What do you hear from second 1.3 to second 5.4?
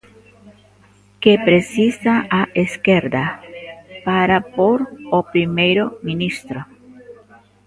precisa a esquerda para pór o